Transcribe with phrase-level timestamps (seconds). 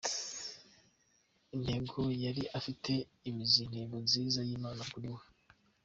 [1.55, 2.93] Intego ye yari ifite
[3.29, 5.21] imizi ku ntego nziza y’Imana kuri we.